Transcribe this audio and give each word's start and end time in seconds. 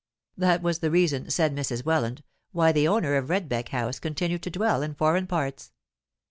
That 0.35 0.63
was 0.63 0.79
the 0.79 0.89
reason, 0.89 1.29
said 1.29 1.53
Mrs. 1.55 1.85
Welland, 1.85 2.23
why 2.53 2.71
the 2.71 2.87
owner 2.87 3.17
of 3.17 3.29
Redbeck 3.29 3.69
House 3.69 3.99
continued 3.99 4.41
to 4.41 4.49
dwell 4.49 4.81
in 4.81 4.95
foreign 4.95 5.27
parts. 5.27 5.73